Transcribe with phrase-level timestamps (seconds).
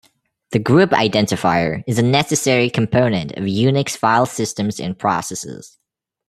[0.49, 5.77] The group identifier is a necessary component of Unix file systems and processes.